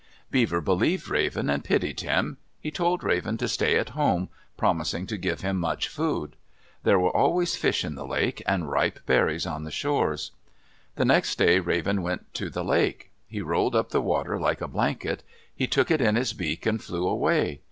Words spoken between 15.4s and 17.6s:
He took it in his beak and flew away.